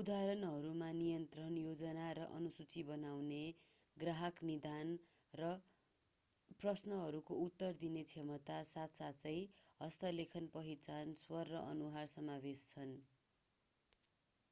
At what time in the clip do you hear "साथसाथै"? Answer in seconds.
8.70-9.36